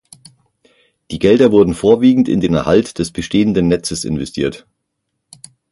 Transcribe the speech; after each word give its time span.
Die 1.11 1.19
Gelder 1.19 1.51
wurden 1.51 1.75
vorwiegend 1.75 2.27
in 2.27 2.41
den 2.41 2.55
Erhalt 2.55 2.97
des 2.97 3.11
bestehenden 3.11 3.67
Netzes 3.67 4.03
investiert. 4.03 4.65